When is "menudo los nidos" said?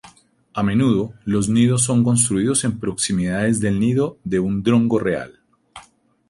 0.63-1.83